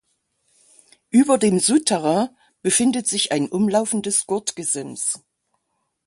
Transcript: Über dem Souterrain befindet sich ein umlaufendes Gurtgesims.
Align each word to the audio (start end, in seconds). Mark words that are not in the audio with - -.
Über 1.11 1.37
dem 1.37 1.59
Souterrain 1.59 2.29
befindet 2.63 3.05
sich 3.07 3.31
ein 3.31 3.47
umlaufendes 3.47 4.25
Gurtgesims. 4.25 5.21